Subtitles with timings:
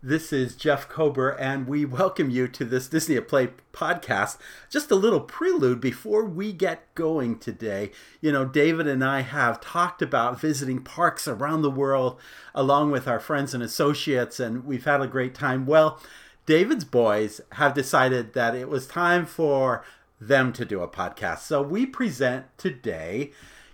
[0.00, 4.38] This is Jeff Kober, and we welcome you to this Disney at Play podcast.
[4.70, 7.90] Just a little prelude before we get going today.
[8.20, 12.16] You know, David and I have talked about visiting parks around the world
[12.54, 15.66] along with our friends and associates, and we've had a great time.
[15.66, 16.00] Well,
[16.46, 19.84] David's boys have decided that it was time for
[20.20, 21.40] them to do a podcast.
[21.40, 23.32] So we present today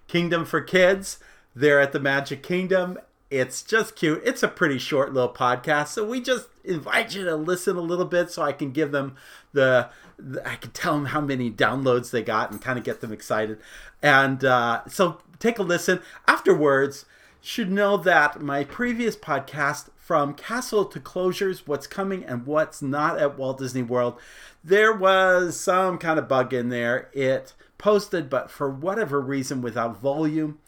[0.08, 1.18] Kingdom for Kids.
[1.54, 2.96] They're at the Magic Kingdom
[3.30, 4.22] it's just cute.
[4.24, 8.04] It's a pretty short little podcast, so we just invite you to listen a little
[8.04, 9.16] bit so I can give them
[9.52, 9.88] the,
[10.18, 13.12] the I can tell them how many downloads they got and kind of get them
[13.12, 13.58] excited.
[14.02, 16.00] And uh, so take a listen.
[16.28, 17.06] Afterwards,
[17.40, 23.18] should know that my previous podcast from Castle to Closures, what's coming and what's not
[23.18, 24.18] at Walt Disney World,
[24.62, 27.10] there was some kind of bug in there.
[27.12, 30.58] It posted, but for whatever reason, without volume.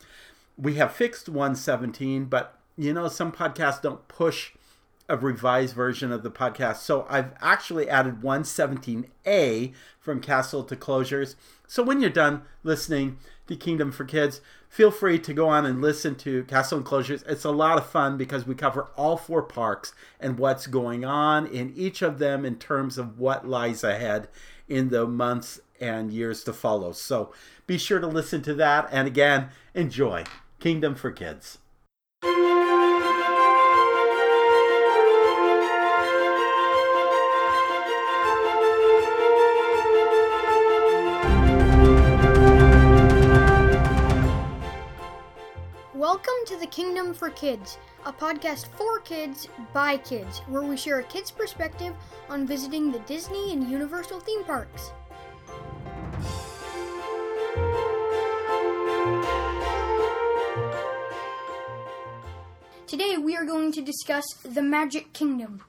[0.59, 4.52] We have fixed 117, but you know, some podcasts don't push
[5.09, 6.77] a revised version of the podcast.
[6.77, 11.37] So I've actually added 117A from Castle to Closures.
[11.66, 15.80] So when you're done listening to Kingdom for Kids, feel free to go on and
[15.80, 17.27] listen to Castle and Closures.
[17.29, 21.46] It's a lot of fun because we cover all four parks and what's going on
[21.46, 24.29] in each of them in terms of what lies ahead
[24.68, 26.90] in the months and years to follow.
[26.93, 27.32] So
[27.66, 28.88] be sure to listen to that.
[28.90, 30.24] And again, enjoy
[30.59, 31.59] Kingdom for Kids.
[45.95, 51.01] Welcome to the Kingdom for Kids, a podcast for kids by kids, where we share
[51.01, 51.95] a kid's perspective
[52.30, 54.93] on visiting the Disney and Universal theme parks.
[63.07, 65.62] Today we are going to discuss the Magic Kingdom.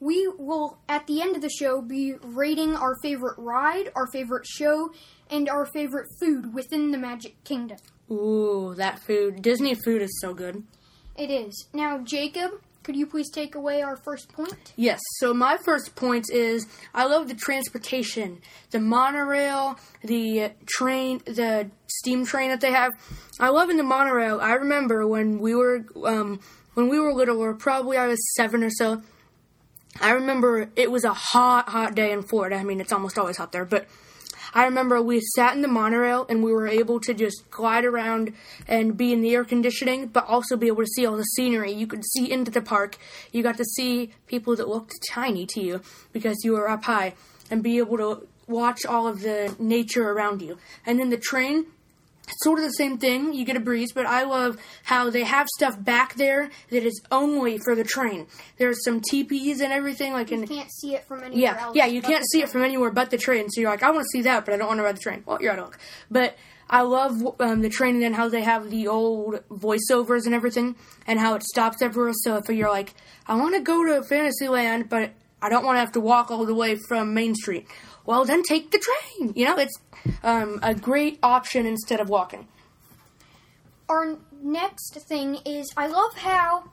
[0.00, 4.46] We will, at the end of the show, be rating our favorite ride, our favorite
[4.46, 4.90] show,
[5.28, 7.76] and our favorite food within the Magic Kingdom.
[8.10, 9.42] Ooh, that food.
[9.42, 10.62] Disney food is so good.
[11.14, 11.66] It is.
[11.74, 12.52] Now, Jacob,
[12.82, 14.72] could you please take away our first point?
[14.76, 15.00] Yes.
[15.18, 18.40] So my first point is I love the transportation,
[18.70, 22.92] the monorail, the train, the steam train that they have.
[23.38, 24.40] I love in the monorail.
[24.40, 26.40] I remember when we were um,
[26.74, 29.02] when we were little, or probably I was seven or so.
[30.00, 32.56] I remember it was a hot, hot day in Florida.
[32.56, 33.86] I mean, it's almost always hot there, but
[34.54, 38.34] I remember we sat in the monorail and we were able to just glide around
[38.68, 41.72] and be in the air conditioning, but also be able to see all the scenery.
[41.72, 42.98] You could see into the park.
[43.32, 45.80] You got to see people that looked tiny to you
[46.12, 47.14] because you were up high
[47.50, 50.58] and be able to watch all of the nature around you.
[50.84, 51.66] And then the train,
[52.42, 53.34] sort of the same thing.
[53.34, 57.00] You get a breeze, but I love how they have stuff back there that is
[57.10, 58.26] only for the train.
[58.58, 60.12] There's some teepees and everything.
[60.12, 61.76] Like, You in, can't see it from anywhere yeah, else.
[61.76, 63.48] yeah, you can't see it from anywhere but the train.
[63.50, 65.00] So you're like, I want to see that, but I don't want to ride the
[65.00, 65.22] train.
[65.26, 65.78] Well, you're out of luck.
[66.10, 66.36] But
[66.70, 70.76] I love um, the train and then how they have the old voiceovers and everything,
[71.06, 72.12] and how it stops everywhere.
[72.22, 72.94] So if you're like,
[73.26, 75.10] I want to go to Fantasyland, but
[75.42, 77.66] I don't want to have to walk all the way from Main Street.
[78.04, 79.32] Well, then take the train.
[79.36, 79.78] You know, it's
[80.22, 82.48] um, a great option instead of walking.
[83.88, 86.70] Our next thing is I love how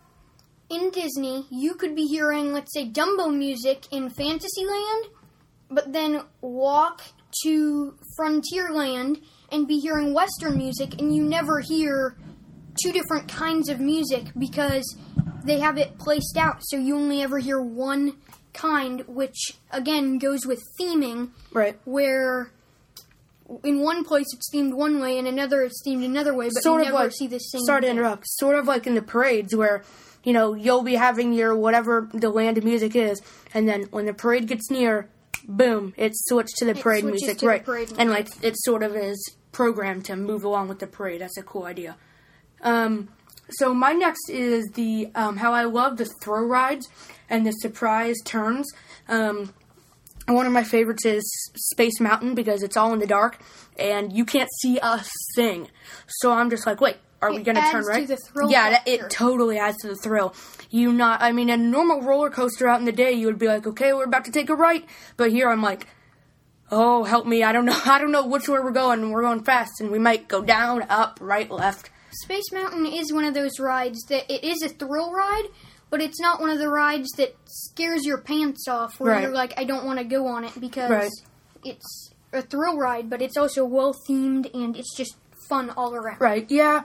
[0.69, 5.07] in Disney you could be hearing, let's say, Dumbo music in Fantasyland,
[5.69, 7.01] but then walk
[7.43, 12.15] to Frontierland and be hearing Western music, and you never hear
[12.81, 14.95] two different kinds of music because
[15.43, 18.17] they have it placed out, so you only ever hear one
[18.59, 21.77] kind, which again goes with theming, Right.
[21.85, 22.51] where
[23.63, 26.81] in one place it's themed one way and another it's themed another way, but sort
[26.81, 27.61] you of never like see the same.
[27.61, 29.83] sorry to interrupt sort of like in the parades where
[30.23, 33.21] you know you'll be having your whatever the land of music is
[33.53, 35.09] and then when the parade gets near
[35.47, 38.35] boom it's switched to the parade music right parade and music.
[38.35, 39.17] like it sort of is
[39.51, 41.95] programmed to move along with the parade that's a cool idea
[42.61, 43.07] um
[43.51, 46.87] so my next is the um, how I love the throw rides
[47.29, 48.71] and the surprise turns.
[49.07, 49.53] Um,
[50.27, 51.23] one of my favorites is
[51.55, 53.39] Space Mountain because it's all in the dark
[53.77, 55.03] and you can't see a
[55.35, 55.67] thing.
[56.07, 58.07] So I'm just like, wait, are we gonna turn adds to right?
[58.07, 58.91] the thrill yeah, factor.
[58.91, 60.33] it totally adds to the thrill.
[60.69, 63.47] You not, I mean, a normal roller coaster out in the day, you would be
[63.47, 64.85] like, okay, we're about to take a right,
[65.17, 65.87] but here I'm like,
[66.71, 69.11] oh, help me, I don't know, I don't know which way we're going.
[69.11, 71.89] We're going fast, and we might go down, up, right, left.
[72.11, 75.45] Space Mountain is one of those rides that it is a thrill ride,
[75.89, 79.23] but it's not one of the rides that scares your pants off where Right.
[79.23, 81.11] you're like, I don't want to go on it because Right.
[81.63, 85.15] it's a thrill ride, but it's also well themed and it's just
[85.47, 86.19] fun all around.
[86.21, 86.83] Right, yeah.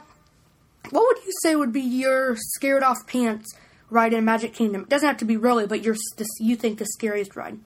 [0.91, 3.55] What would you say would be your scared off pants
[3.91, 4.83] ride in Magic Kingdom?
[4.83, 7.59] It doesn't have to be really, but you're the, you think the scariest ride.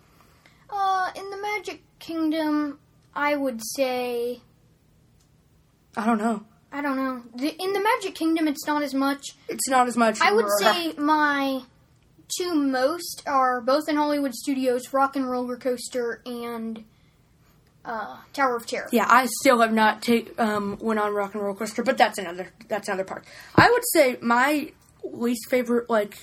[0.71, 2.79] Uh, in the Magic Kingdom,
[3.15, 4.41] I would say
[5.97, 6.45] I don't know.
[6.71, 7.23] I don't know.
[7.35, 9.35] The, in the Magic Kingdom, it's not as much.
[9.49, 10.21] It's not as much.
[10.21, 11.63] I would say my
[12.37, 16.85] two most are both in Hollywood Studios: Rock and Roller Coaster and
[17.85, 18.89] uh, Tower of Terror.
[18.93, 22.19] Yeah, I still have not take um, went on Rock and Roller Coaster, but that's
[22.19, 23.25] another that's another part.
[23.57, 24.71] I would say my
[25.03, 26.19] least favorite, like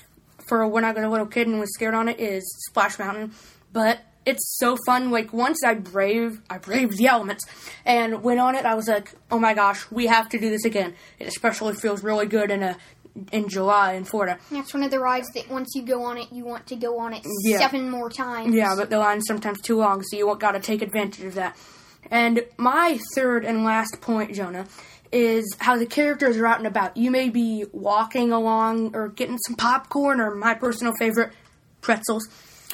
[0.48, 3.33] for when I was a little kid and was scared on it, is Splash Mountain.
[3.74, 5.12] But it's so fun.
[5.12, 7.45] Like once I brave, I braved the elements
[7.86, 8.66] and went on it.
[8.66, 10.94] I was like, oh my gosh, we have to do this again.
[11.19, 12.77] It especially feels really good in a
[13.31, 14.38] in July in Florida.
[14.51, 17.00] That's one of the rides that once you go on it, you want to go
[17.00, 17.60] on it Yeah.
[17.60, 18.54] seven more times.
[18.54, 21.56] Yeah, but the line's sometimes too long, so you got to take advantage of that.
[22.12, 24.68] And my third and last point, Jonah,
[25.13, 26.98] is how the characters are out and about.
[26.98, 31.31] You may be walking along or getting some popcorn or my personal favorite,
[31.80, 32.27] pretzels,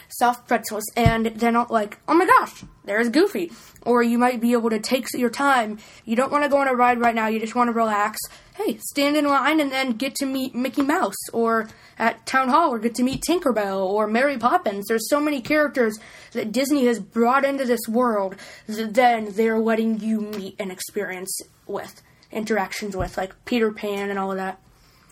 [0.10, 3.52] soft pretzels, and they're not like, oh my gosh, there's Goofy.
[3.84, 5.80] Or you might be able to take your time.
[6.06, 7.28] You don't want to go on a ride right now.
[7.28, 8.20] You just want to relax.
[8.54, 12.72] Hey, stand in line and then get to meet Mickey Mouse, or at Town Hall,
[12.74, 14.86] or get to meet Tinkerbell or Mary Poppins.
[14.88, 15.98] There's so many characters
[16.34, 18.36] that Disney has brought into this world
[18.68, 22.02] that then they're letting you meet and experience with
[22.32, 24.60] interactions with, like Peter Pan and all of that.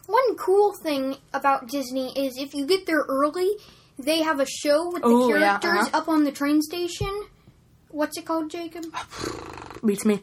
[0.06, 3.52] One cool thing about Disney is if you get there early,
[4.00, 5.98] they have a show with the Oh, yeah, characters uh-huh.
[5.98, 7.26] up on the train station.
[7.90, 8.86] What's it called, Jacob?
[9.86, 10.22] Beats me.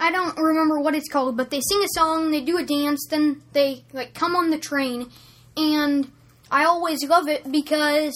[0.00, 3.06] I don't remember what it's called, but they sing a song, they do a dance,
[3.08, 5.10] then they like come on the train,
[5.56, 6.10] and
[6.50, 8.14] I always love it because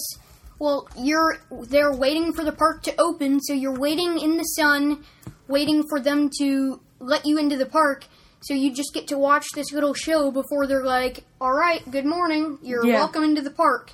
[0.59, 5.03] well, you're they're waiting for the park to open, so you're waiting in the sun,
[5.47, 8.05] waiting for them to let you into the park.
[8.41, 12.05] So you just get to watch this little show before they're like, "All right, good
[12.05, 12.59] morning.
[12.61, 12.95] You're Yeah.
[12.99, 13.91] welcome into the park."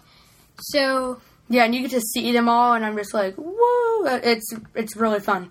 [0.62, 1.19] So
[1.52, 4.06] Yeah, and you get to see them all, and I'm just like, whoa!
[4.06, 5.50] Uh, It's it's really fun.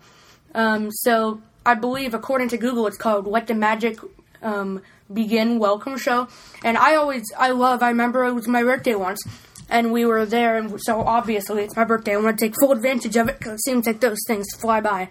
[0.54, 3.98] Um, so I believe, according to Google, it's called "Let the Magic
[4.42, 4.80] um,
[5.12, 6.28] Begin" Welcome Show.
[6.64, 7.82] And I always, I love.
[7.82, 9.20] I remember it was my birthday once,
[9.68, 12.14] and we were there, and so obviously it's my birthday.
[12.14, 14.80] I want to take full advantage of it because it seems like those things fly
[14.80, 15.10] by.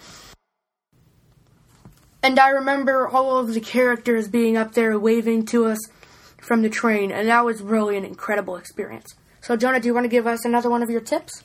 [2.23, 5.77] And I remember all of the characters being up there waving to us
[6.41, 9.13] from the train, and that was really an incredible experience.
[9.41, 11.43] So, Jonah, do you want to give us another one of your tips?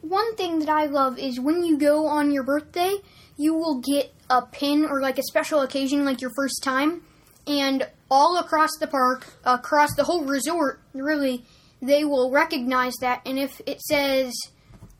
[0.00, 2.96] One thing that I love is when you go on your birthday,
[3.36, 7.02] you will get a pin or like a special occasion, like your first time,
[7.46, 11.44] and all across the park, across the whole resort, really,
[11.80, 13.22] they will recognize that.
[13.24, 14.34] And if it says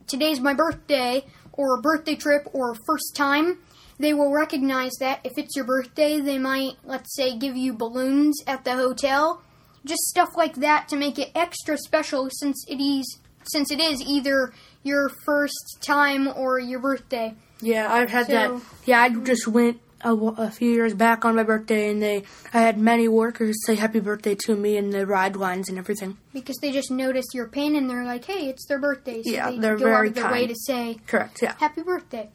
[0.07, 3.59] today's my birthday, or a birthday trip, or first time,
[3.99, 5.21] they will recognize that.
[5.25, 9.43] If it's your birthday, they might, let's say, give you balloons at the hotel.
[9.85, 14.03] Just stuff like that to make it extra special since it is since it is
[14.03, 14.53] either
[14.83, 17.35] your first time or your birthday.
[17.61, 18.61] Yeah, I've had So- that.
[18.87, 22.23] Yeah, I just went a few years back on my birthday, and they
[22.55, 26.19] I had many workers say happy birthday to me in the ride lines and everything.
[26.33, 29.23] Because they just notice your pin and they're like, hey, it's their birthday.
[29.25, 31.41] So Yeah, they they're go very out of their way to say Correct.
[31.43, 31.55] Yeah.
[31.59, 32.29] happy birthday.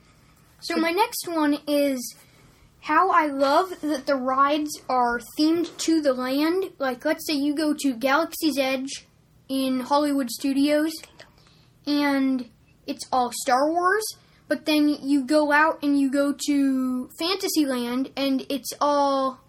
[0.62, 2.16] So my next one is
[2.84, 6.72] how I love that the rides are themed to the land.
[6.80, 9.06] Like let's say you go to Galaxy's Edge
[9.50, 10.92] in Hollywood Studios
[11.86, 12.50] and
[12.88, 14.04] it's all Star Wars,
[14.48, 19.40] but then you go out and you go to Fantasyland and it's all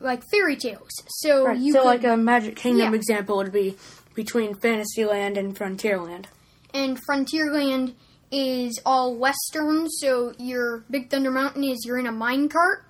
[0.00, 0.90] like fairy tales.
[1.20, 1.58] So Right.
[1.58, 2.96] you so, could- like a Magic Kingdom Yeah.
[2.98, 3.76] example would be
[4.14, 6.26] between Fantasyland and Frontierland.
[6.74, 7.92] and Frontierland
[8.34, 12.82] is all western, so your Big Thunder Mountain is you're in a minecart.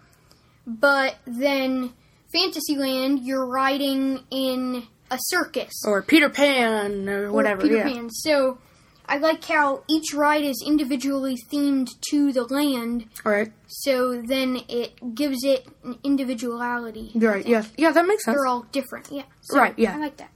[0.66, 1.92] But then
[2.32, 7.60] Fantasyland, you're riding in a circus Or Peter Pan, or or whatever.
[7.62, 7.84] Peter yeah.
[7.84, 8.08] Pan.
[8.10, 8.58] So
[9.06, 13.52] I like how each ride is individually themed to the land, Right.
[13.66, 17.12] so then it gives it an individuality.
[17.14, 17.46] Right.
[17.46, 17.64] Yeah.
[17.76, 18.34] Yeah, that makes sense.
[18.38, 19.24] They're all different, yeah.
[19.42, 19.94] So Right, yeah.
[19.94, 20.30] I like that.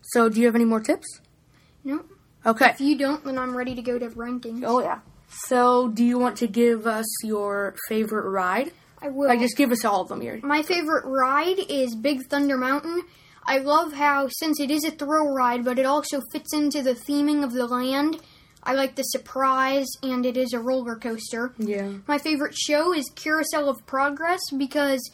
[0.00, 1.20] So, do you have any more tips?
[1.84, 2.04] No,
[2.46, 2.70] Okay.
[2.70, 4.62] if you don't, then I'm ready to go to rankings.
[4.64, 5.00] Oh yeah.
[5.28, 8.72] So, do you want to give us your favorite ride?
[9.02, 9.28] I will.
[9.28, 10.40] Like, just give us all of them here.
[10.42, 13.02] My favorite ride is Big Thunder Mountain.
[13.44, 16.94] I love how, since it is a thrill ride, but it also fits into the
[16.94, 18.20] theming of the land.
[18.62, 21.52] I like the surprise, and it is a roller coaster.
[21.56, 21.92] Yeah.
[22.08, 25.08] My favorite show is Carousel of Progress because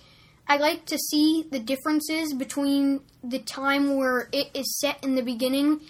[0.48, 5.22] I like to see the differences between the time where it is set in the
[5.22, 5.80] beginning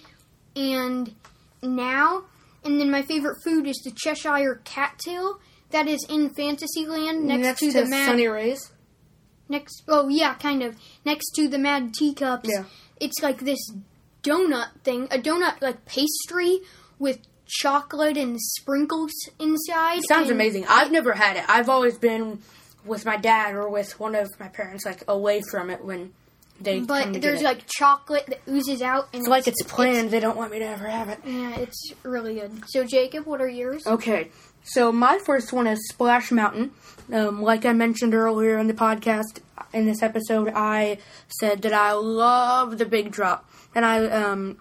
[0.55, 1.15] and
[1.63, 2.23] now.
[2.63, 5.39] And then my favorite food is the Cheshire Cat Tail.
[5.71, 8.71] That is in Fantasyland next, to, the Mad Sunny Rays.
[9.49, 12.65] next oh yeah kind of next to the mad teacups Yeah.
[12.99, 13.59] it's like this
[14.21, 16.59] donut thing, a donut like pastry
[16.99, 20.01] with chocolate and sprinkles inside.
[20.07, 20.65] Sounds and amazing.
[20.69, 21.43] I've never had it.
[21.49, 22.39] I've always been
[22.85, 26.13] with my dad or with one of my parents, like away from it when
[26.63, 27.43] they But there's get it.
[27.43, 30.11] like chocolate that oozes out, and it's like it's planned.
[30.11, 31.19] They don't want me to ever have it.
[31.25, 32.63] yeah, it's really good.
[32.67, 33.85] So Jacob, what are yours?
[33.85, 34.29] Okay,
[34.63, 36.71] so my first one is Splash Mountain.
[37.11, 39.39] Um, like I mentioned earlier in the podcast,
[39.73, 44.57] in this episode, I said that I love the big drop, and I um,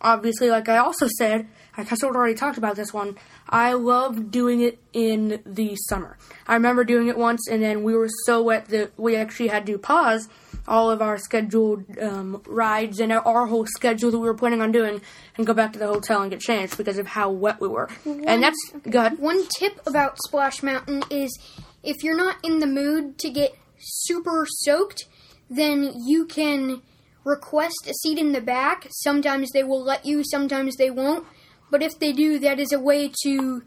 [0.00, 3.16] obviously, like I also said, I sort of already talked about this one.
[3.48, 6.18] I love doing it in the summer.
[6.46, 9.64] I remember doing it once, and then we were so wet that we actually had
[9.66, 10.28] to pause
[10.68, 14.70] all of our scheduled um, rides and our whole schedule that we were planning on
[14.70, 15.00] doing,
[15.36, 17.88] and go back to the hotel and get changed because of how wet we were.
[18.04, 18.58] And that's
[18.88, 19.18] good.
[19.18, 21.36] One tip about Splash Mountain is
[21.82, 25.06] if you're not in the mood to get super soaked,
[25.50, 26.82] then you can
[27.24, 28.86] request a seat in the back.
[28.90, 31.26] Sometimes they will let you, sometimes they won't.
[31.70, 33.62] But if they do, that is a way to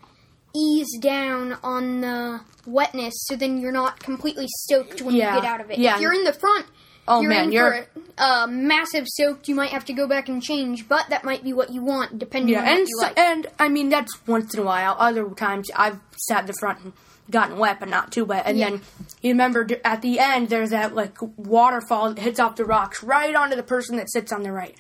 [0.56, 5.36] ease down on the wetness so then you're not completely soaked when Yeah.
[5.36, 5.80] you get out of it.
[5.80, 5.96] Yeah.
[5.96, 6.66] If you're in the front,
[7.12, 7.86] Oh, you're man, you're-
[8.18, 9.48] a uh, massive soaked.
[9.48, 12.20] You might have to go back and change, but that might be what you want,
[12.20, 13.18] depending Yeah, on and so, like.
[13.20, 14.96] and I mean that's once in a while.
[15.00, 16.94] Other times I've sat in the front and
[17.30, 18.44] gotten wet, but not too wet.
[18.46, 18.70] And Yeah.
[18.72, 18.82] then
[19.22, 23.34] you remember at the end there's that like waterfall that hits off the rocks right
[23.36, 24.76] onto the person that sits on the right.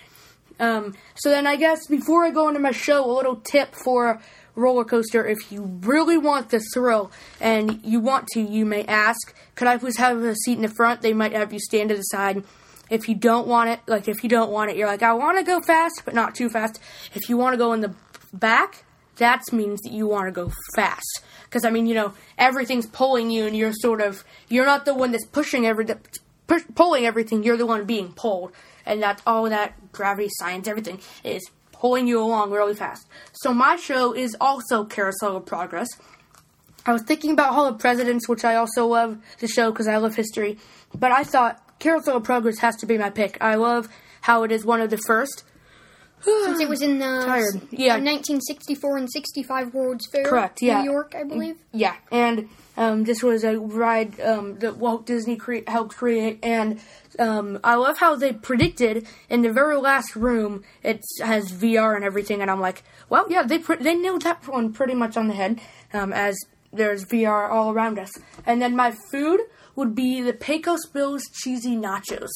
[0.59, 4.21] Um, so then I guess before I go into my show, a little tip for
[4.55, 9.34] roller coaster: if you really want the thrill and you want to, you may ask,
[9.55, 11.96] "Could I please have a seat in the front?" They might have you stand to
[11.96, 12.43] the side.
[12.89, 15.38] If you don't want it, like if you don't want it, you're like, "I want
[15.38, 16.79] to go fast, but not too fast."
[17.13, 17.93] If you want to go in the
[18.34, 18.84] back,
[19.17, 21.22] that means that you want to go fast.
[21.46, 24.93] Because I mean, you know, everything's pulling you, and you're sort of you're not the
[24.93, 25.86] one that's pushing every
[26.48, 27.43] push, pulling everything.
[27.43, 28.51] You're the one being pulled,
[28.86, 31.50] and that's all that gravity science, everything is
[31.81, 33.07] pulling you along really fast.
[33.33, 35.88] So my show is also Carousel of Progress.
[36.85, 39.97] I was thinking about Hall of Presidents, which I also love the show because I
[39.97, 40.59] love history,
[40.93, 43.35] but I thought Carousel of Progress has to be my pick.
[43.41, 43.89] I love
[44.21, 45.43] how it is one of the first.
[46.21, 47.55] Since it was in the Tired.
[47.71, 47.95] Yeah.
[47.95, 50.83] uh, 1964 and 65 World's Fair, Correct, yeah.
[50.83, 51.55] New York, I believe.
[51.73, 52.47] Yeah, and
[52.77, 56.79] um, this was a ride um, that Walt Disney cre- helped create, and
[57.19, 62.05] um, I love how they predicted in the very last room it has VR and
[62.05, 65.27] everything, and I'm like, well, yeah, they pre- they nailed that one pretty much on
[65.27, 65.59] the head,
[65.93, 66.37] um, as
[66.73, 68.11] there's VR all around us.
[68.45, 69.41] And then my food
[69.75, 72.29] would be the Pecos Bills cheesy nachos.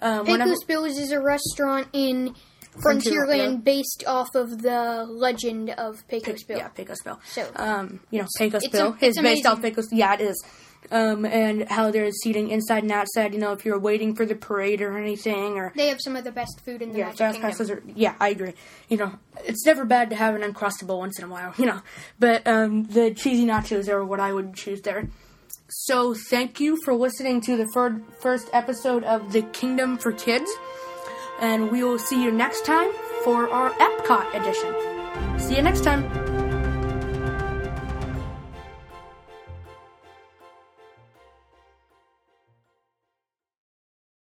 [0.00, 2.34] Um, whenever- Pecos Bills is a restaurant in
[2.80, 6.58] Frontierland based off of the legend of Pecos Bill.
[6.58, 7.20] Yeah, Pecos Bill.
[7.26, 9.74] So- um, you know, Pecos It's Bill a- is based off amazing.
[9.74, 9.92] Pecos.
[9.92, 10.42] Yeah, it is.
[10.90, 13.32] Um, and how there's seating inside and outside.
[13.34, 16.24] You know, if you're waiting for the parade or anything, or They have some of
[16.24, 17.50] the best food in the yeah, Magic fast Kingdom.
[17.50, 17.82] passes are.
[17.94, 18.54] Yeah, I agree.
[18.88, 19.12] You know,
[19.44, 21.54] it's never bad to have an uncrustable once in a while.
[21.56, 21.80] You know,
[22.18, 25.08] but um, the cheesy nachos are what I would choose there.
[25.68, 30.50] So thank you for listening to the fir- first episode of the Kingdom for Kids,
[31.42, 32.90] and we will see you next time
[33.24, 35.38] for our Epcot edition.
[35.38, 36.21] See you next time.